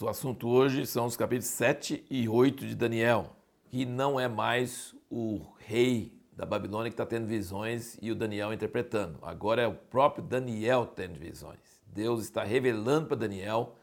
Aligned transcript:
Nosso 0.00 0.08
assunto 0.08 0.48
hoje 0.48 0.86
são 0.86 1.04
os 1.04 1.14
capítulos 1.14 1.50
7 1.50 2.06
e 2.10 2.26
8 2.26 2.66
de 2.66 2.74
Daniel, 2.74 3.36
que 3.68 3.84
não 3.84 4.18
é 4.18 4.26
mais 4.26 4.94
o 5.10 5.42
rei 5.58 6.18
da 6.34 6.46
Babilônia 6.46 6.88
que 6.90 6.94
está 6.94 7.04
tendo 7.04 7.26
visões 7.26 7.98
e 8.00 8.10
o 8.10 8.14
Daniel 8.14 8.50
interpretando. 8.50 9.18
Agora 9.20 9.60
é 9.60 9.66
o 9.66 9.74
próprio 9.74 10.24
Daniel 10.24 10.86
tendo 10.86 11.18
visões. 11.18 11.82
Deus 11.86 12.22
está 12.22 12.42
revelando 12.42 13.08
para 13.08 13.18
Daniel 13.18 13.76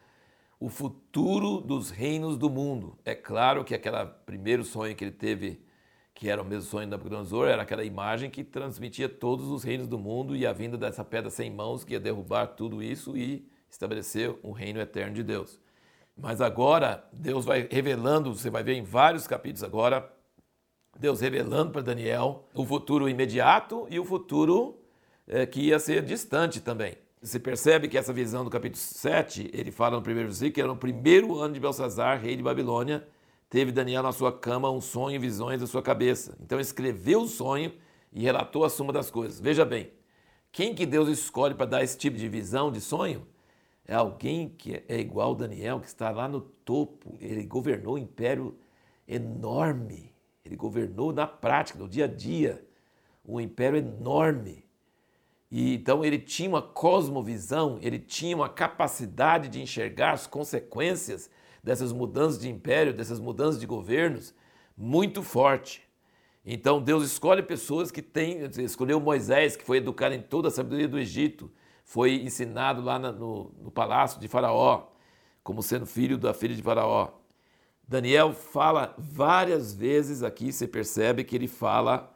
o 0.58 0.68
futuro 0.68 1.60
dos 1.60 1.90
reinos 1.90 2.36
do 2.36 2.50
mundo. 2.50 2.98
É 3.04 3.14
claro 3.14 3.62
que 3.62 3.72
aquele 3.72 4.04
primeiro 4.26 4.64
sonho 4.64 4.96
que 4.96 5.04
ele 5.04 5.12
teve, 5.12 5.62
que 6.12 6.28
era 6.28 6.42
o 6.42 6.44
mesmo 6.44 6.68
sonho 6.68 6.88
da 6.88 6.96
Nabucodonosor, 6.96 7.46
era 7.46 7.62
aquela 7.62 7.84
imagem 7.84 8.28
que 8.28 8.42
transmitia 8.42 9.08
todos 9.08 9.46
os 9.46 9.62
reinos 9.62 9.86
do 9.86 10.00
mundo 10.00 10.34
e 10.34 10.44
a 10.44 10.52
vinda 10.52 10.76
dessa 10.76 11.04
pedra 11.04 11.30
sem 11.30 11.48
mãos 11.48 11.84
que 11.84 11.92
ia 11.92 12.00
derrubar 12.00 12.48
tudo 12.48 12.82
isso 12.82 13.16
e 13.16 13.48
estabelecer 13.70 14.36
um 14.42 14.50
reino 14.50 14.80
eterno 14.80 15.14
de 15.14 15.22
Deus. 15.22 15.60
Mas 16.18 16.40
agora 16.40 17.04
Deus 17.12 17.44
vai 17.44 17.68
revelando, 17.70 18.34
você 18.34 18.50
vai 18.50 18.64
ver 18.64 18.74
em 18.74 18.82
vários 18.82 19.26
capítulos 19.26 19.62
agora, 19.62 20.12
Deus 20.98 21.20
revelando 21.20 21.70
para 21.70 21.80
Daniel 21.80 22.44
o 22.52 22.64
futuro 22.64 23.08
imediato 23.08 23.86
e 23.88 24.00
o 24.00 24.04
futuro 24.04 24.76
é, 25.28 25.46
que 25.46 25.60
ia 25.60 25.78
ser 25.78 26.02
distante 26.02 26.60
também. 26.60 26.96
Você 27.22 27.38
percebe 27.38 27.86
que 27.88 27.96
essa 27.96 28.12
visão 28.12 28.42
do 28.42 28.50
capítulo 28.50 28.80
7, 28.80 29.50
ele 29.52 29.70
fala 29.70 29.96
no 29.96 30.02
primeiro 30.02 30.28
versículo 30.28 30.52
que 30.52 30.60
era 30.60 30.68
no 30.68 30.76
primeiro 30.76 31.38
ano 31.38 31.54
de 31.54 31.60
Belsazar, 31.60 32.20
rei 32.20 32.34
de 32.34 32.42
Babilônia, 32.42 33.06
teve 33.48 33.70
Daniel 33.70 34.02
na 34.02 34.12
sua 34.12 34.32
cama 34.32 34.70
um 34.70 34.80
sonho 34.80 35.16
e 35.16 35.18
visões 35.18 35.60
da 35.60 35.68
sua 35.68 35.82
cabeça. 35.82 36.36
Então 36.40 36.58
escreveu 36.58 37.22
o 37.22 37.28
sonho 37.28 37.72
e 38.12 38.22
relatou 38.22 38.64
a 38.64 38.70
suma 38.70 38.92
das 38.92 39.10
coisas. 39.10 39.40
Veja 39.40 39.64
bem, 39.64 39.92
quem 40.50 40.74
que 40.74 40.84
Deus 40.84 41.08
escolhe 41.08 41.54
para 41.54 41.66
dar 41.66 41.84
esse 41.84 41.96
tipo 41.96 42.16
de 42.16 42.28
visão, 42.28 42.72
de 42.72 42.80
sonho? 42.80 43.24
É 43.88 43.94
alguém 43.94 44.50
que 44.50 44.84
é 44.86 45.00
igual 45.00 45.34
Daniel, 45.34 45.80
que 45.80 45.86
está 45.86 46.10
lá 46.10 46.28
no 46.28 46.42
topo. 46.42 47.16
Ele 47.22 47.42
governou 47.44 47.94
um 47.94 47.98
império 47.98 48.54
enorme. 49.08 50.14
Ele 50.44 50.56
governou 50.56 51.10
na 51.10 51.26
prática, 51.26 51.78
no 51.78 51.88
dia 51.88 52.04
a 52.04 52.08
dia, 52.08 52.62
um 53.24 53.40
império 53.40 53.78
enorme. 53.78 54.62
E 55.50 55.74
então 55.74 56.04
ele 56.04 56.18
tinha 56.18 56.50
uma 56.50 56.60
cosmovisão, 56.60 57.78
ele 57.80 57.98
tinha 57.98 58.36
uma 58.36 58.50
capacidade 58.50 59.48
de 59.48 59.62
enxergar 59.62 60.12
as 60.12 60.26
consequências 60.26 61.30
dessas 61.64 61.90
mudanças 61.90 62.38
de 62.38 62.50
império, 62.50 62.92
dessas 62.92 63.18
mudanças 63.18 63.58
de 63.58 63.66
governos, 63.66 64.34
muito 64.76 65.22
forte. 65.22 65.82
Então 66.44 66.82
Deus 66.82 67.04
escolhe 67.04 67.42
pessoas 67.42 67.90
que 67.90 68.02
têm, 68.02 68.40
escolheu 68.58 69.00
Moisés, 69.00 69.56
que 69.56 69.64
foi 69.64 69.78
educado 69.78 70.14
em 70.14 70.20
toda 70.20 70.48
a 70.48 70.50
sabedoria 70.50 70.88
do 70.88 70.98
Egito, 70.98 71.50
foi 71.88 72.16
ensinado 72.16 72.82
lá 72.82 72.98
no, 72.98 73.50
no 73.62 73.70
palácio 73.70 74.20
de 74.20 74.28
Faraó, 74.28 74.88
como 75.42 75.62
sendo 75.62 75.86
filho 75.86 76.18
da 76.18 76.34
filha 76.34 76.54
de 76.54 76.62
Faraó. 76.62 77.08
Daniel 77.88 78.34
fala 78.34 78.94
várias 78.98 79.72
vezes 79.72 80.22
aqui, 80.22 80.52
você 80.52 80.68
percebe 80.68 81.24
que 81.24 81.34
ele 81.34 81.48
fala 81.48 82.14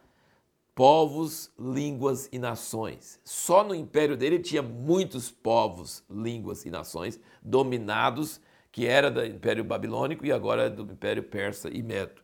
povos, 0.74 1.50
línguas 1.58 2.28
e 2.30 2.38
nações. 2.38 3.18
Só 3.24 3.64
no 3.64 3.74
império 3.74 4.14
dele 4.14 4.38
tinha 4.40 4.60
muitos 4.60 5.30
povos, 5.30 6.04
línguas 6.10 6.66
e 6.66 6.70
nações 6.70 7.18
dominados, 7.42 8.42
que 8.70 8.86
era 8.86 9.10
do 9.10 9.24
Império 9.24 9.64
Babilônico 9.64 10.26
e 10.26 10.32
agora 10.32 10.64
é 10.64 10.70
do 10.70 10.82
Império 10.82 11.22
Persa 11.22 11.70
e 11.70 11.82
Medo. 11.82 12.20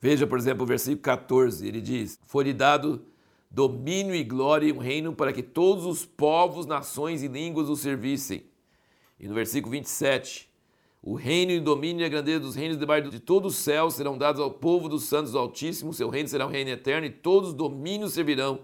Veja, 0.00 0.26
por 0.26 0.36
exemplo, 0.36 0.64
o 0.64 0.66
versículo 0.66 1.00
14, 1.00 1.64
ele 1.64 1.80
diz: 1.80 2.18
Foi-lhe 2.26 2.52
dado 2.52 3.06
domínio 3.56 4.14
e 4.14 4.22
glória 4.22 4.68
e 4.68 4.72
um 4.72 4.76
reino 4.76 5.14
para 5.14 5.32
que 5.32 5.42
todos 5.42 5.86
os 5.86 6.04
povos, 6.04 6.66
nações 6.66 7.22
e 7.22 7.26
línguas 7.26 7.70
o 7.70 7.74
servissem. 7.74 8.44
E 9.18 9.26
no 9.26 9.34
versículo 9.34 9.72
27, 9.72 10.46
o 11.02 11.14
reino 11.14 11.52
e 11.52 11.56
o 11.56 11.62
domínio 11.62 12.02
e 12.02 12.04
a 12.04 12.08
grandeza 12.10 12.40
dos 12.40 12.54
reinos 12.54 12.76
debaixo 12.76 13.08
de 13.08 13.18
todo 13.18 13.46
o 13.46 13.50
céu 13.50 13.90
serão 13.90 14.18
dados 14.18 14.42
ao 14.42 14.50
povo 14.50 14.90
dos 14.90 15.04
santos 15.04 15.32
do 15.32 15.38
Altíssimo, 15.38 15.94
seu 15.94 16.10
reino 16.10 16.28
será 16.28 16.46
um 16.46 16.50
reino 16.50 16.68
eterno, 16.68 17.06
e 17.06 17.10
todos 17.10 17.48
os 17.48 17.54
domínios 17.54 18.12
servirão 18.12 18.60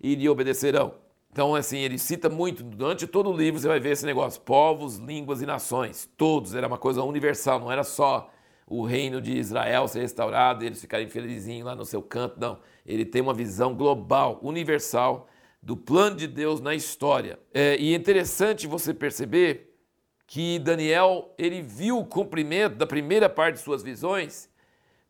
e 0.00 0.14
lhe 0.14 0.26
obedecerão. 0.26 0.94
Então, 1.30 1.54
assim, 1.54 1.76
ele 1.76 1.98
cita 1.98 2.30
muito, 2.30 2.62
durante 2.62 3.06
todo 3.06 3.28
o 3.28 3.36
livro 3.36 3.60
você 3.60 3.68
vai 3.68 3.78
ver 3.78 3.90
esse 3.90 4.06
negócio, 4.06 4.40
povos, 4.40 4.96
línguas 4.96 5.42
e 5.42 5.46
nações, 5.46 6.10
todos, 6.16 6.54
era 6.54 6.66
uma 6.66 6.78
coisa 6.78 7.02
universal, 7.02 7.60
não 7.60 7.70
era 7.70 7.84
só 7.84 8.30
o 8.70 8.84
reino 8.84 9.20
de 9.20 9.36
Israel 9.36 9.88
ser 9.88 10.02
restaurado, 10.02 10.64
eles 10.64 10.80
ficarem 10.80 11.08
felizinhos 11.08 11.66
lá 11.66 11.74
no 11.74 11.84
seu 11.84 12.00
canto, 12.00 12.38
não. 12.38 12.60
Ele 12.86 13.04
tem 13.04 13.20
uma 13.20 13.34
visão 13.34 13.74
global, 13.74 14.38
universal, 14.42 15.28
do 15.60 15.76
plano 15.76 16.14
de 16.14 16.28
Deus 16.28 16.60
na 16.60 16.72
história. 16.72 17.36
É, 17.52 17.76
e 17.76 17.92
é 17.92 17.96
interessante 17.96 18.68
você 18.68 18.94
perceber 18.94 19.76
que 20.24 20.60
Daniel 20.60 21.34
ele 21.36 21.60
viu 21.60 21.98
o 21.98 22.06
cumprimento 22.06 22.76
da 22.76 22.86
primeira 22.86 23.28
parte 23.28 23.56
de 23.56 23.62
suas 23.62 23.82
visões, 23.82 24.48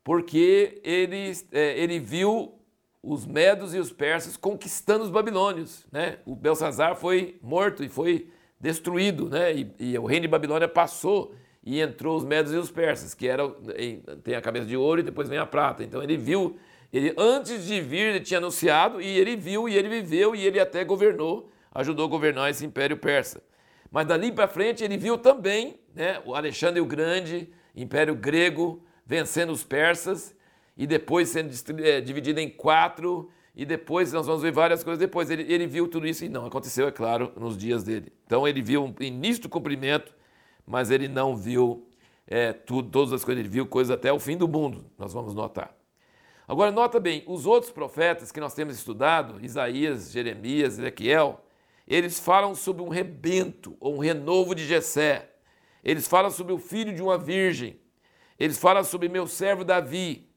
porque 0.03 0.81
ele, 0.83 1.31
é, 1.51 1.79
ele 1.79 1.99
viu 1.99 2.59
os 3.03 3.27
medos 3.27 3.75
e 3.75 3.77
os 3.77 3.91
persas 3.91 4.35
conquistando 4.35 5.03
os 5.03 5.11
babilônios. 5.11 5.85
Né? 5.91 6.17
O 6.25 6.35
Belsazar 6.35 6.95
foi 6.95 7.37
morto 7.43 7.83
e 7.83 7.89
foi 7.89 8.27
destruído, 8.59 9.29
né? 9.29 9.53
e, 9.53 9.71
e 9.79 9.99
o 9.99 10.05
reino 10.07 10.23
de 10.23 10.27
Babilônia 10.27 10.67
passou 10.67 11.35
e 11.63 11.79
entrou 11.79 12.17
os 12.17 12.25
medos 12.25 12.51
e 12.51 12.55
os 12.55 12.71
persas, 12.71 13.13
que 13.13 13.27
eram, 13.27 13.55
tem 14.23 14.35
a 14.35 14.41
cabeça 14.41 14.65
de 14.65 14.75
ouro 14.75 15.01
e 15.01 15.03
depois 15.03 15.29
vem 15.29 15.37
a 15.37 15.45
prata. 15.45 15.83
Então 15.83 16.01
ele 16.01 16.17
viu, 16.17 16.57
ele 16.91 17.13
antes 17.17 17.65
de 17.65 17.79
vir 17.81 18.15
ele 18.15 18.19
tinha 18.19 18.39
anunciado 18.39 19.01
e 19.01 19.07
ele 19.07 19.35
viu 19.35 19.69
e 19.69 19.75
ele 19.75 19.89
viveu 19.89 20.35
e 20.35 20.45
ele 20.45 20.59
até 20.59 20.83
governou, 20.83 21.51
ajudou 21.73 22.05
a 22.05 22.09
governar 22.09 22.49
esse 22.49 22.65
império 22.65 22.97
persa. 22.97 23.43
Mas 23.91 24.07
dali 24.07 24.31
para 24.31 24.47
frente 24.47 24.83
ele 24.83 24.97
viu 24.97 25.17
também 25.17 25.79
né, 25.93 26.21
o 26.25 26.33
Alexandre 26.33 26.81
o 26.81 26.85
Grande, 26.85 27.49
Império 27.75 28.15
Grego, 28.15 28.83
vencendo 29.05 29.51
os 29.51 29.63
persas 29.63 30.35
e 30.77 30.87
depois 30.87 31.29
sendo 31.29 31.51
é, 31.83 32.01
dividido 32.01 32.39
em 32.39 32.49
quatro. 32.49 33.29
E 33.53 33.65
depois 33.65 34.13
nós 34.13 34.25
vamos 34.25 34.41
ver 34.41 34.51
várias 34.51 34.83
coisas 34.83 34.97
depois. 34.97 35.29
Ele, 35.29 35.43
ele 35.51 35.67
viu 35.67 35.87
tudo 35.87 36.07
isso 36.07 36.23
e 36.23 36.29
não 36.29 36.45
aconteceu, 36.45 36.87
é 36.87 36.91
claro, 36.91 37.33
nos 37.35 37.57
dias 37.57 37.83
dele. 37.83 38.11
Então 38.25 38.47
ele 38.47 38.61
viu 38.61 38.95
o 38.97 39.03
início 39.03 39.43
do 39.43 39.49
cumprimento, 39.49 40.13
mas 40.65 40.91
ele 40.91 41.07
não 41.07 41.35
viu 41.35 41.87
é, 42.27 42.53
tudo, 42.53 42.89
todas 42.89 43.13
as 43.13 43.23
coisas. 43.23 43.41
Ele 43.41 43.49
viu 43.49 43.65
coisas 43.65 43.91
até 43.91 44.11
o 44.11 44.19
fim 44.19 44.37
do 44.37 44.47
mundo, 44.47 44.85
nós 44.97 45.13
vamos 45.13 45.33
notar. 45.33 45.75
Agora, 46.47 46.71
nota 46.71 46.99
bem, 46.99 47.23
os 47.27 47.45
outros 47.45 47.71
profetas 47.71 48.31
que 48.31 48.39
nós 48.39 48.53
temos 48.53 48.75
estudado, 48.75 49.43
Isaías, 49.43 50.11
Jeremias, 50.11 50.77
Ezequiel, 50.77 51.43
eles 51.87 52.19
falam 52.19 52.55
sobre 52.55 52.81
um 52.81 52.89
rebento 52.89 53.75
ou 53.79 53.95
um 53.95 53.99
renovo 53.99 54.55
de 54.55 54.65
Jessé. 54.65 55.29
Eles 55.83 56.07
falam 56.07 56.29
sobre 56.29 56.53
o 56.53 56.57
filho 56.57 56.93
de 56.93 57.01
uma 57.01 57.17
virgem. 57.17 57.79
Eles 58.39 58.57
falam 58.57 58.83
sobre 58.83 59.09
meu 59.09 59.27
servo 59.27 59.63
Davi. 59.63 60.29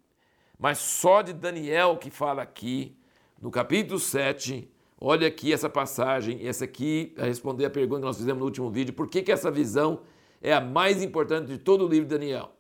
Mas 0.59 0.79
só 0.79 1.23
de 1.23 1.33
Daniel 1.33 1.97
que 1.97 2.11
fala 2.11 2.43
aqui, 2.43 2.97
no 3.41 3.51
capítulo 3.51 3.99
7, 3.99 4.71
olha 5.05 5.29
aqui 5.29 5.53
essa 5.53 5.69
passagem, 5.69 6.47
essa 6.47 6.65
aqui, 6.65 7.15
a 7.19 7.25
responder 7.25 7.67
a 7.67 7.71
pergunta 7.71 8.01
que 8.01 8.07
nós 8.07 8.17
fizemos 8.17 8.41
no 8.41 8.47
último 8.47 8.71
vídeo, 8.71 8.95
por 8.95 9.07
que, 9.07 9.23
que 9.23 9.31
essa 9.31 9.51
visão 9.51 10.01
é 10.41 10.53
a 10.53 10.61
mais 10.63 11.03
importante 11.03 11.49
de 11.49 11.59
todo 11.59 11.85
o 11.85 11.89
livro 11.89 12.09
de 12.09 12.15
Daniel? 12.15 12.53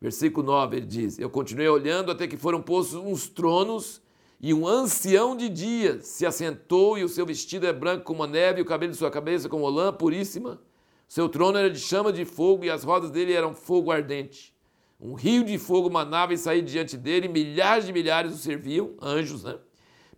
Versículo 0.00 0.44
9, 0.44 0.76
ele 0.76 0.86
diz: 0.86 1.18
Eu 1.18 1.30
continuei 1.30 1.68
olhando 1.68 2.10
até 2.10 2.26
que 2.26 2.36
foram 2.36 2.60
postos 2.60 2.96
uns 2.96 3.28
tronos 3.28 4.02
e 4.40 4.52
um 4.52 4.66
ancião 4.66 5.36
de 5.36 5.48
dias 5.48 6.06
se 6.06 6.26
assentou, 6.26 6.98
e 6.98 7.04
o 7.04 7.08
seu 7.08 7.24
vestido 7.24 7.66
é 7.66 7.72
branco 7.72 8.04
como 8.04 8.22
a 8.22 8.26
neve, 8.26 8.58
e 8.58 8.62
o 8.62 8.66
cabelo 8.66 8.92
de 8.92 8.98
sua 8.98 9.10
cabeça 9.10 9.48
como 9.48 9.68
lã 9.68 9.92
puríssima. 9.92 10.60
Seu 11.08 11.28
trono 11.28 11.58
era 11.58 11.70
de 11.70 11.80
chama 11.80 12.12
de 12.12 12.24
fogo, 12.24 12.64
e 12.64 12.70
as 12.70 12.84
rodas 12.84 13.10
dele 13.10 13.32
eram 13.32 13.54
fogo 13.54 13.90
ardente. 13.90 14.54
Um 15.00 15.14
rio 15.14 15.44
de 15.44 15.58
fogo 15.58 15.90
manava 15.90 16.34
e 16.34 16.38
saía 16.38 16.62
diante 16.62 16.96
dele, 16.96 17.26
e 17.26 17.28
milhares 17.28 17.86
de 17.86 17.92
milhares 17.92 18.32
o 18.32 18.36
serviam, 18.36 18.94
anjos, 19.00 19.42
né? 19.44 19.58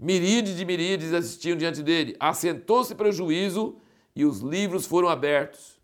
Miríades 0.01 0.57
de 0.57 0.65
miríades 0.65 1.13
assistiam 1.13 1.59
diante 1.59 1.83
dele. 1.83 2.17
Assentou-se 2.19 2.95
para 2.95 3.11
o 3.11 3.13
juízo, 3.13 3.77
e 4.17 4.25
os 4.25 4.41
livros 4.41 4.87
foram 4.87 5.09
abertos. 5.09 5.79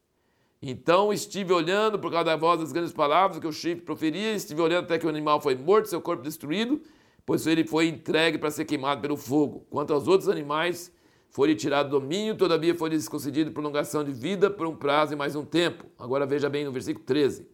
Então 0.61 1.13
estive 1.13 1.53
olhando 1.53 1.99
por 1.99 2.11
causa 2.11 2.25
da 2.25 2.37
voz 2.37 2.61
das 2.61 2.73
grandes 2.73 2.93
palavras 2.93 3.39
que 3.39 3.47
o 3.47 3.53
chifre 3.53 3.85
proferia, 3.85 4.33
estive 4.33 4.61
olhando 4.61 4.85
até 4.85 4.99
que 4.99 5.07
o 5.07 5.09
animal 5.09 5.41
foi 5.41 5.55
morto, 5.55 5.89
seu 5.89 6.01
corpo 6.01 6.23
destruído, 6.23 6.81
pois 7.25 7.47
ele 7.47 7.65
foi 7.65 7.89
entregue 7.89 8.39
para 8.39 8.51
ser 8.51 8.65
queimado 8.65 9.03
pelo 9.03 9.17
fogo. 9.17 9.67
Quanto 9.69 9.93
aos 9.93 10.09
outros 10.09 10.29
animais, 10.29 10.91
foi-lhe 11.29 11.55
tirado 11.55 11.91
domínio, 11.91 12.37
todavia 12.37 12.75
foi-lhes 12.75 13.09
concedido 13.09 13.53
prolongação 13.53 14.03
de 14.03 14.13
vida 14.13 14.49
por 14.49 14.67
um 14.67 14.75
prazo 14.75 15.13
e 15.13 15.17
mais 15.17 15.37
um 15.37 15.45
tempo. 15.45 15.85
Agora 15.99 16.25
veja 16.25 16.49
bem 16.49 16.65
no 16.65 16.73
versículo 16.73 17.05
13. 17.05 17.47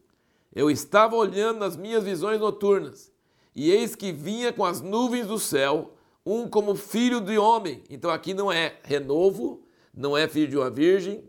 Eu 0.55 0.71
estava 0.71 1.17
olhando 1.17 1.59
nas 1.59 1.77
minhas 1.77 2.05
visões 2.05 2.39
noturnas, 2.39 3.13
e 3.55 3.71
eis 3.71 3.97
que 3.97 4.13
vinha 4.13 4.53
com 4.53 4.65
as 4.65 4.81
nuvens 4.81 5.27
do 5.27 5.39
céu, 5.39 5.95
um 6.25 6.49
como 6.49 6.75
filho 6.75 7.21
de 7.21 7.37
homem. 7.39 7.83
Então 7.91 8.11
aqui 8.11 8.33
não 8.35 8.51
é 8.51 8.79
renovo, 8.83 9.67
não 9.95 10.17
é 10.17 10.29
filho 10.29 10.49
de 10.49 10.57
uma 10.57 10.71
virgem, 10.71 11.25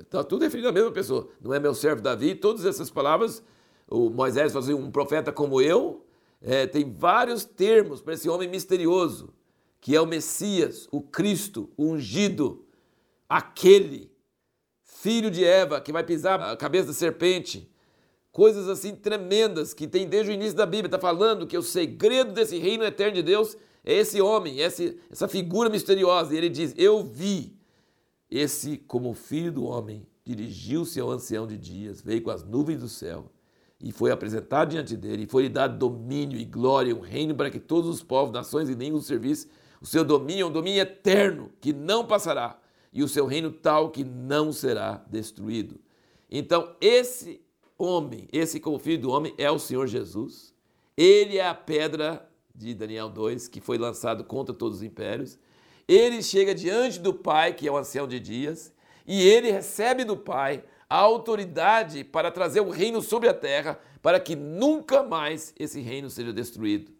está 0.00 0.22
tudo 0.22 0.42
referido 0.42 0.68
à 0.68 0.72
mesma 0.72 0.90
pessoa. 0.90 1.28
Não 1.40 1.54
é 1.54 1.60
meu 1.60 1.74
servo 1.74 2.02
Davi, 2.02 2.34
todas 2.34 2.64
essas 2.64 2.90
palavras, 2.90 3.42
o 3.88 4.10
Moisés 4.10 4.52
fazia 4.52 4.76
um 4.76 4.90
profeta 4.90 5.32
como 5.32 5.60
eu, 5.60 6.04
é, 6.40 6.66
tem 6.66 6.92
vários 6.92 7.44
termos 7.44 8.00
para 8.00 8.14
esse 8.14 8.28
homem 8.28 8.48
misterioso, 8.48 9.32
que 9.80 9.94
é 9.94 10.00
o 10.00 10.06
Messias, 10.06 10.88
o 10.90 11.00
Cristo, 11.00 11.70
o 11.76 11.86
ungido, 11.86 12.64
aquele 13.28 14.10
filho 14.82 15.30
de 15.30 15.44
Eva, 15.44 15.80
que 15.80 15.92
vai 15.92 16.04
pisar 16.04 16.40
a 16.40 16.56
cabeça 16.56 16.88
da 16.88 16.92
serpente. 16.92 17.68
Coisas 18.30 18.68
assim 18.68 18.94
tremendas 18.94 19.74
que 19.74 19.86
tem 19.86 20.08
desde 20.08 20.30
o 20.30 20.34
início 20.34 20.56
da 20.56 20.64
Bíblia. 20.64 20.86
Está 20.86 20.98
falando 20.98 21.46
que 21.46 21.58
o 21.58 21.62
segredo 21.62 22.32
desse 22.32 22.58
reino 22.58 22.84
eterno 22.84 23.14
de 23.14 23.22
Deus 23.22 23.56
é 23.56 23.58
esse 23.84 24.20
homem, 24.20 24.58
esse, 24.58 24.98
essa 25.10 25.26
figura 25.28 25.68
misteriosa. 25.68 26.34
E 26.34 26.38
ele 26.38 26.48
diz: 26.48 26.74
Eu 26.76 27.02
vi 27.02 27.56
esse 28.30 28.76
como 28.76 29.14
filho 29.14 29.52
do 29.52 29.64
homem, 29.64 30.06
dirigiu-se 30.24 31.00
ao 31.00 31.10
ancião 31.10 31.46
de 31.46 31.58
dias, 31.58 32.00
veio 32.00 32.22
com 32.22 32.30
as 32.30 32.44
nuvens 32.44 32.80
do 32.80 32.88
céu 32.88 33.30
e 33.82 33.90
foi 33.90 34.12
apresentado 34.12 34.70
diante 34.70 34.96
dele, 34.96 35.24
e 35.24 35.26
foi-lhe 35.26 35.48
dado 35.48 35.76
domínio 35.76 36.38
e 36.38 36.44
glória, 36.44 36.94
um 36.94 37.00
reino 37.00 37.34
para 37.34 37.50
que 37.50 37.58
todos 37.58 37.90
os 37.90 38.02
povos, 38.02 38.32
nações 38.32 38.68
e 38.68 38.74
línguas 38.74 39.06
servissem. 39.06 39.50
O 39.80 39.86
seu 39.86 40.04
domínio 40.04 40.44
é 40.44 40.46
um 40.46 40.52
domínio 40.52 40.80
eterno, 40.80 41.50
que 41.60 41.72
não 41.72 42.06
passará, 42.06 42.60
e 42.92 43.02
o 43.02 43.08
seu 43.08 43.26
reino 43.26 43.50
tal 43.50 43.90
que 43.90 44.04
não 44.04 44.52
será 44.52 45.04
destruído. 45.10 45.80
Então, 46.30 46.76
esse 46.80 47.40
homem, 47.76 48.28
esse 48.32 48.60
como 48.60 48.78
filho 48.78 49.02
do 49.02 49.10
homem, 49.10 49.34
é 49.36 49.50
o 49.50 49.58
Senhor 49.58 49.88
Jesus. 49.88 50.54
Ele 50.96 51.38
é 51.38 51.48
a 51.48 51.54
pedra 51.54 52.30
de 52.54 52.74
Daniel 52.74 53.08
2, 53.08 53.48
que 53.48 53.60
foi 53.60 53.78
lançado 53.78 54.24
contra 54.24 54.54
todos 54.54 54.78
os 54.78 54.82
impérios. 54.82 55.38
Ele 55.88 56.22
chega 56.22 56.54
diante 56.54 56.98
do 56.98 57.12
Pai, 57.12 57.54
que 57.54 57.66
é 57.66 57.72
o 57.72 57.76
ancião 57.76 58.06
de 58.06 58.20
dias, 58.20 58.72
e 59.06 59.22
ele 59.22 59.50
recebe 59.50 60.04
do 60.04 60.16
Pai 60.16 60.64
a 60.88 60.96
autoridade 60.96 62.04
para 62.04 62.30
trazer 62.30 62.60
o 62.60 62.70
reino 62.70 63.00
sobre 63.00 63.28
a 63.28 63.34
terra, 63.34 63.80
para 64.00 64.20
que 64.20 64.36
nunca 64.36 65.02
mais 65.02 65.54
esse 65.58 65.80
reino 65.80 66.10
seja 66.10 66.32
destruído. 66.32 66.92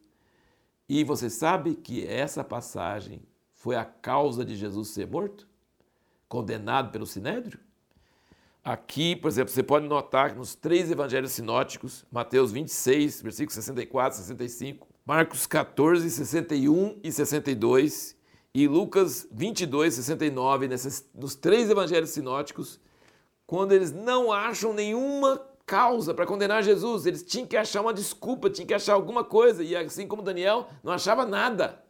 E 0.89 1.05
você 1.05 1.29
sabe 1.29 1.75
que 1.75 2.07
essa 2.07 2.43
passagem 2.43 3.23
foi 3.53 3.77
a 3.77 3.85
causa 3.85 4.45
de 4.45 4.57
Jesus 4.57 4.89
ser 4.89 5.07
morto? 5.07 5.47
Condenado 6.29 6.91
pelo 6.91 7.07
sinédrio? 7.07 7.61
Aqui, 8.65 9.17
por 9.17 9.29
exemplo, 9.29 9.53
você 9.53 9.63
pode 9.63 9.87
notar 9.87 10.31
que 10.31 10.39
nos 10.39 10.55
três 10.55 10.91
evangelhos 10.91 11.33
sinóticos, 11.33 12.05
Mateus 12.11 12.53
26, 12.53 13.21
versículos 13.23 13.55
64 13.55 14.19
e 14.19 14.23
65, 14.23 14.89
Marcos 15.05 15.47
14, 15.47 16.09
61 16.11 17.01
e 17.03 17.11
62 17.11 18.17
e 18.55 18.69
Lucas 18.69 19.27
22, 19.33 19.95
69, 19.95 20.69
nesses, 20.69 21.09
nos 21.15 21.35
três 21.35 21.69
evangelhos 21.69 22.11
sinóticos, 22.11 22.81
quando 23.47 23.73
eles 23.73 23.91
não 23.91 24.31
acham 24.31 24.73
nenhuma 24.73 25.41
causa 25.67 26.13
para 26.13 26.27
condenar 26.27 26.63
Jesus. 26.63 27.07
Eles 27.07 27.23
tinham 27.23 27.47
que 27.47 27.57
achar 27.57 27.81
uma 27.81 27.95
desculpa, 27.95 28.51
tinham 28.51 28.67
que 28.67 28.75
achar 28.75 28.95
alguma 28.95 29.25
coisa. 29.25 29.65
E 29.65 29.75
assim 29.75 30.07
como 30.07 30.23
Daniel, 30.23 30.69
não 30.83 30.93
achava 30.93 31.25
nada. 31.25 31.83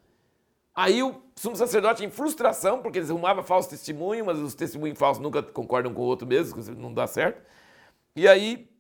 Aí 0.75 1.03
o 1.03 1.21
sumo 1.37 1.57
sacerdote, 1.57 2.05
em 2.05 2.11
frustração, 2.11 2.81
porque 2.81 2.99
eles 2.99 3.11
arrumavam 3.11 3.43
falso 3.43 3.69
testemunho, 3.69 4.25
mas 4.25 4.39
os 4.39 4.55
testemunhos 4.55 4.99
falsos 4.99 5.23
nunca 5.23 5.43
concordam 5.43 5.93
com 5.93 6.01
o 6.01 6.05
outro 6.05 6.27
mesmo, 6.27 6.63
não 6.77 6.95
dá 6.95 7.07
certo. 7.07 7.43
E 8.17 8.27
aí 8.27 8.72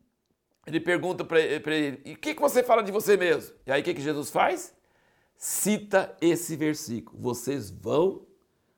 ele 0.66 0.80
pergunta 0.80 1.24
para 1.24 1.40
ele: 1.40 2.00
e 2.04 2.12
o 2.12 2.18
que, 2.18 2.34
que 2.34 2.40
você 2.40 2.62
fala 2.62 2.82
de 2.82 2.92
você 2.92 3.16
mesmo? 3.16 3.54
E 3.66 3.72
aí 3.72 3.80
o 3.80 3.84
que, 3.84 3.94
que 3.94 4.00
Jesus 4.00 4.30
faz? 4.30 4.74
Cita 5.36 6.16
esse 6.20 6.56
versículo: 6.56 7.20
Vocês 7.20 7.70
vão 7.70 8.26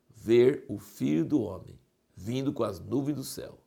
ver 0.09 0.65
o 0.69 0.79
filho 0.79 1.25
do 1.25 1.43
homem 1.43 1.79
vindo 2.17 2.53
com 2.53 2.65
as 2.65 2.81
nuvens 2.81 3.17
do 3.17 3.25
céu 3.25 3.59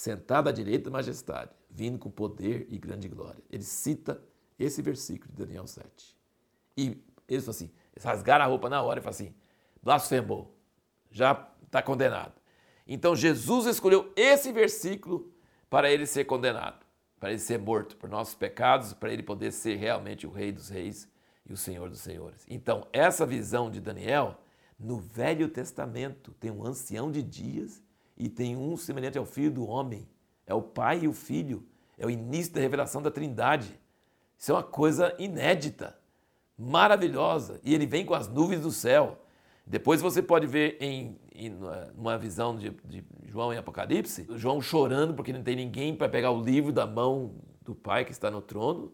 sentado 0.00 0.48
à 0.48 0.52
direita 0.52 0.84
da 0.84 0.90
majestade, 0.90 1.50
vindo 1.68 1.98
com 1.98 2.10
poder 2.10 2.66
e 2.70 2.78
grande 2.78 3.06
glória. 3.06 3.42
Ele 3.50 3.62
cita 3.62 4.22
esse 4.58 4.80
versículo 4.80 5.30
de 5.30 5.44
Daniel 5.44 5.66
7. 5.66 6.16
E 6.76 7.04
eles 7.28 7.44
falam 7.44 7.50
assim, 7.50 7.70
rasgaram 8.00 8.44
a 8.44 8.48
roupa 8.48 8.70
na 8.70 8.80
hora 8.80 8.98
e 8.98 9.02
falam 9.02 9.14
assim, 9.14 9.34
blasfemou, 9.82 10.56
já 11.10 11.52
está 11.64 11.82
condenado. 11.82 12.32
Então 12.86 13.14
Jesus 13.14 13.66
escolheu 13.66 14.10
esse 14.16 14.50
versículo 14.52 15.30
para 15.68 15.90
ele 15.90 16.06
ser 16.06 16.24
condenado, 16.24 16.79
para 17.20 17.30
ele 17.30 17.38
ser 17.38 17.58
morto 17.58 17.96
por 17.96 18.08
nossos 18.08 18.34
pecados, 18.34 18.94
para 18.94 19.12
ele 19.12 19.22
poder 19.22 19.52
ser 19.52 19.76
realmente 19.76 20.26
o 20.26 20.30
rei 20.30 20.50
dos 20.50 20.70
reis 20.70 21.06
e 21.46 21.52
o 21.52 21.56
senhor 21.56 21.90
dos 21.90 22.00
senhores. 22.00 22.46
Então, 22.48 22.86
essa 22.94 23.26
visão 23.26 23.70
de 23.70 23.78
Daniel, 23.78 24.40
no 24.78 24.98
Velho 24.98 25.46
Testamento, 25.48 26.32
tem 26.40 26.50
um 26.50 26.64
ancião 26.64 27.12
de 27.12 27.22
dias 27.22 27.82
e 28.16 28.28
tem 28.30 28.56
um 28.56 28.74
semelhante 28.74 29.18
ao 29.18 29.26
Filho 29.26 29.50
do 29.50 29.66
Homem. 29.66 30.08
É 30.46 30.54
o 30.54 30.62
Pai 30.62 31.00
e 31.02 31.08
o 31.08 31.12
Filho. 31.12 31.62
É 31.98 32.06
o 32.06 32.10
início 32.10 32.54
da 32.54 32.60
revelação 32.60 33.02
da 33.02 33.10
Trindade. 33.10 33.78
Isso 34.38 34.52
é 34.52 34.54
uma 34.54 34.62
coisa 34.62 35.14
inédita, 35.18 35.98
maravilhosa. 36.56 37.60
E 37.62 37.74
ele 37.74 37.84
vem 37.84 38.06
com 38.06 38.14
as 38.14 38.28
nuvens 38.28 38.62
do 38.62 38.72
céu. 38.72 39.19
Depois 39.70 40.02
você 40.02 40.20
pode 40.20 40.48
ver 40.48 40.76
em, 40.80 41.16
em 41.32 41.56
uma 41.96 42.18
visão 42.18 42.56
de, 42.56 42.70
de, 42.84 43.04
João 43.24 43.52
em 43.52 43.56
Apocalipse, 43.56 44.26
João 44.30 44.60
chorando 44.60 45.14
porque 45.14 45.32
não 45.32 45.44
tem 45.44 45.54
ninguém 45.54 45.94
para 45.94 46.08
pegar 46.08 46.32
o 46.32 46.42
livro 46.42 46.72
da 46.72 46.88
mão 46.88 47.36
do 47.62 47.72
Pai 47.72 48.04
que 48.04 48.10
está 48.10 48.28
no 48.32 48.42
trono. 48.42 48.92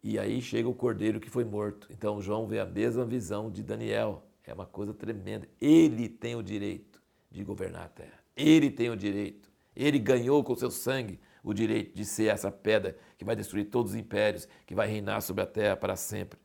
E 0.00 0.16
aí 0.16 0.40
chega 0.40 0.68
o 0.68 0.74
cordeiro 0.74 1.18
que 1.18 1.28
foi 1.28 1.42
morto. 1.42 1.88
Então 1.90 2.22
João 2.22 2.46
vê 2.46 2.60
a 2.60 2.64
mesma 2.64 3.04
visão 3.04 3.50
de 3.50 3.60
Daniel. 3.60 4.24
É 4.44 4.54
uma 4.54 4.66
coisa 4.66 4.94
tremenda. 4.94 5.48
Ele 5.60 6.08
tem 6.08 6.36
o 6.36 6.44
direito 6.44 7.02
de 7.28 7.42
governar 7.42 7.86
a 7.86 7.88
terra. 7.88 8.20
Ele 8.36 8.70
tem 8.70 8.90
o 8.90 8.96
direito. 8.96 9.50
Ele 9.74 9.98
ganhou 9.98 10.44
com 10.44 10.54
seu 10.54 10.70
sangue 10.70 11.18
o 11.42 11.52
direito 11.52 11.92
de 11.92 12.04
ser 12.04 12.26
essa 12.26 12.52
pedra 12.52 12.96
que 13.18 13.24
vai 13.24 13.34
destruir 13.34 13.64
todos 13.64 13.94
os 13.94 13.98
impérios, 13.98 14.46
que 14.64 14.76
vai 14.76 14.86
reinar 14.86 15.20
sobre 15.22 15.42
a 15.42 15.46
terra 15.46 15.76
para 15.76 15.96
sempre. 15.96 16.38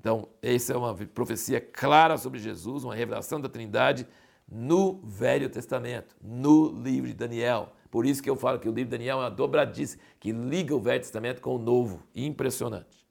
Então, 0.00 0.28
essa 0.40 0.72
é 0.72 0.76
uma 0.76 0.94
profecia 0.94 1.60
clara 1.60 2.16
sobre 2.16 2.38
Jesus, 2.38 2.84
uma 2.84 2.94
revelação 2.94 3.40
da 3.40 3.48
Trindade 3.48 4.06
no 4.50 5.00
Velho 5.04 5.48
Testamento, 5.50 6.16
no 6.20 6.72
livro 6.82 7.06
de 7.06 7.14
Daniel. 7.14 7.72
Por 7.90 8.06
isso 8.06 8.22
que 8.22 8.30
eu 8.30 8.34
falo 8.34 8.58
que 8.58 8.68
o 8.68 8.72
livro 8.72 8.90
de 8.90 8.96
Daniel 8.96 9.18
é 9.18 9.24
uma 9.24 9.30
dobradiça 9.30 9.98
que 10.18 10.32
liga 10.32 10.74
o 10.74 10.80
Velho 10.80 11.00
Testamento 11.00 11.40
com 11.40 11.54
o 11.54 11.58
Novo. 11.58 12.02
Impressionante. 12.14 13.06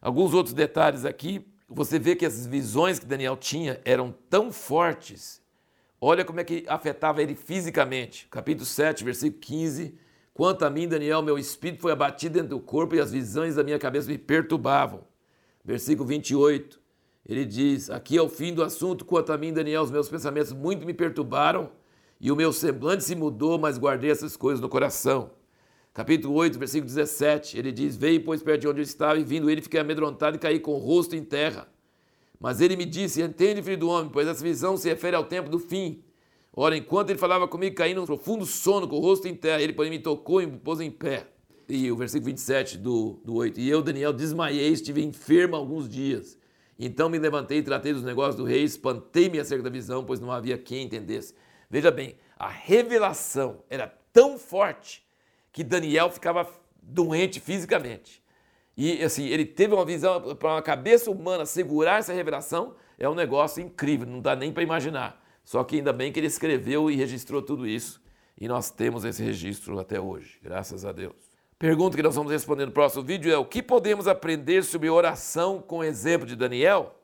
Alguns 0.00 0.32
outros 0.32 0.54
detalhes 0.54 1.04
aqui. 1.04 1.46
Você 1.68 1.98
vê 1.98 2.16
que 2.16 2.24
as 2.24 2.46
visões 2.46 2.98
que 2.98 3.06
Daniel 3.06 3.36
tinha 3.36 3.80
eram 3.84 4.14
tão 4.28 4.50
fortes 4.50 5.40
Olha 6.02 6.24
como 6.24 6.40
é 6.40 6.44
que 6.44 6.64
afetava 6.66 7.20
ele 7.20 7.34
fisicamente. 7.34 8.26
Capítulo 8.30 8.64
7, 8.64 9.04
versículo 9.04 9.38
15. 9.38 9.98
Quanto 10.32 10.64
a 10.64 10.70
mim, 10.70 10.88
Daniel, 10.88 11.20
meu 11.20 11.38
espírito 11.38 11.82
foi 11.82 11.92
abatido 11.92 12.36
dentro 12.36 12.48
do 12.56 12.60
corpo 12.60 12.94
e 12.94 13.00
as 13.00 13.12
visões 13.12 13.56
da 13.56 13.62
minha 13.62 13.78
cabeça 13.78 14.08
me 14.08 14.16
perturbavam. 14.16 15.04
Versículo 15.64 16.08
28. 16.08 16.80
Ele 17.26 17.44
diz: 17.44 17.90
Aqui 17.90 18.16
é 18.16 18.22
o 18.22 18.28
fim 18.28 18.52
do 18.52 18.62
assunto. 18.62 19.04
Quanto 19.04 19.32
a 19.32 19.38
mim, 19.38 19.52
Daniel, 19.52 19.82
os 19.82 19.90
meus 19.90 20.08
pensamentos 20.08 20.52
muito 20.52 20.86
me 20.86 20.94
perturbaram 20.94 21.70
e 22.20 22.30
o 22.30 22.36
meu 22.36 22.52
semblante 22.52 23.04
se 23.04 23.14
mudou, 23.14 23.58
mas 23.58 23.78
guardei 23.78 24.10
essas 24.10 24.36
coisas 24.36 24.60
no 24.60 24.68
coração. 24.68 25.30
Capítulo 25.92 26.34
8, 26.34 26.58
versículo 26.58 26.86
17. 26.86 27.58
Ele 27.58 27.72
diz: 27.72 27.96
Veio, 27.96 28.22
pois, 28.24 28.42
perto 28.42 28.60
de 28.60 28.68
onde 28.68 28.80
eu 28.80 28.84
estava, 28.84 29.18
e 29.18 29.24
vindo 29.24 29.50
ele, 29.50 29.62
fiquei 29.62 29.80
amedrontado 29.80 30.36
e 30.36 30.38
caí 30.38 30.60
com 30.60 30.72
o 30.72 30.78
rosto 30.78 31.16
em 31.16 31.24
terra. 31.24 31.68
Mas 32.38 32.60
ele 32.60 32.76
me 32.76 32.84
disse: 32.84 33.22
Entende, 33.22 33.62
filho 33.62 33.78
do 33.78 33.88
homem, 33.88 34.10
pois 34.10 34.26
essa 34.26 34.42
visão 34.42 34.76
se 34.76 34.88
refere 34.88 35.16
ao 35.16 35.24
tempo 35.24 35.48
do 35.50 35.58
fim. 35.58 36.02
Ora, 36.52 36.76
enquanto 36.76 37.10
ele 37.10 37.18
falava 37.18 37.46
comigo, 37.46 37.76
caí 37.76 37.94
num 37.94 38.04
profundo 38.04 38.44
sono, 38.44 38.88
com 38.88 38.96
o 38.96 39.00
rosto 39.00 39.28
em 39.28 39.34
terra. 39.34 39.62
Ele, 39.62 39.72
porém, 39.72 39.90
me 39.90 39.98
tocou 39.98 40.42
e 40.42 40.46
me 40.46 40.58
pôs 40.58 40.80
em 40.80 40.90
pé. 40.90 41.26
E 41.70 41.90
o 41.90 41.96
versículo 41.96 42.26
27 42.26 42.78
do, 42.78 43.20
do 43.24 43.34
8. 43.34 43.60
E 43.60 43.68
eu, 43.68 43.80
Daniel, 43.80 44.12
desmaiei, 44.12 44.68
estive 44.72 45.02
enfermo 45.02 45.56
alguns 45.56 45.88
dias. 45.88 46.38
Então 46.78 47.08
me 47.08 47.18
levantei 47.18 47.58
e 47.58 47.62
tratei 47.62 47.92
dos 47.92 48.02
negócios 48.02 48.36
do 48.36 48.44
rei, 48.44 48.62
espantei-me 48.62 49.38
acerca 49.38 49.62
da 49.62 49.70
visão, 49.70 50.04
pois 50.04 50.18
não 50.18 50.32
havia 50.32 50.56
quem 50.56 50.84
entendesse. 50.84 51.34
Veja 51.68 51.90
bem, 51.90 52.16
a 52.38 52.48
revelação 52.48 53.62
era 53.68 53.86
tão 54.12 54.38
forte 54.38 55.06
que 55.52 55.62
Daniel 55.62 56.10
ficava 56.10 56.48
doente 56.82 57.38
fisicamente. 57.38 58.22
E 58.76 59.02
assim, 59.02 59.26
ele 59.26 59.44
teve 59.44 59.74
uma 59.74 59.84
visão 59.84 60.34
para 60.36 60.54
uma 60.54 60.62
cabeça 60.62 61.10
humana 61.10 61.44
segurar 61.44 61.98
essa 61.98 62.14
revelação, 62.14 62.74
é 62.98 63.08
um 63.08 63.14
negócio 63.14 63.62
incrível, 63.62 64.06
não 64.06 64.20
dá 64.20 64.34
nem 64.34 64.50
para 64.50 64.62
imaginar. 64.62 65.22
Só 65.44 65.62
que 65.64 65.76
ainda 65.76 65.92
bem 65.92 66.10
que 66.10 66.18
ele 66.18 66.26
escreveu 66.26 66.90
e 66.90 66.96
registrou 66.96 67.42
tudo 67.42 67.66
isso, 67.66 68.02
e 68.38 68.48
nós 68.48 68.70
temos 68.70 69.04
esse 69.04 69.22
registro 69.22 69.78
até 69.78 70.00
hoje, 70.00 70.38
graças 70.42 70.84
a 70.84 70.92
Deus. 70.92 71.29
Pergunta 71.60 71.94
que 71.94 72.02
nós 72.02 72.14
vamos 72.14 72.32
responder 72.32 72.64
no 72.64 72.72
próximo 72.72 73.04
vídeo 73.04 73.30
é: 73.30 73.36
o 73.36 73.44
que 73.44 73.62
podemos 73.62 74.08
aprender 74.08 74.64
sobre 74.64 74.88
oração 74.88 75.60
com 75.60 75.80
o 75.80 75.84
exemplo 75.84 76.26
de 76.26 76.34
Daniel? 76.34 76.94